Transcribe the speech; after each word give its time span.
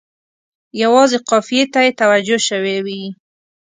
یوازې 0.81 1.17
قافیې 1.29 1.63
ته 1.73 1.79
یې 1.85 1.91
توجه 1.99 2.37
شوې 2.47 2.77
وي. 2.85 3.03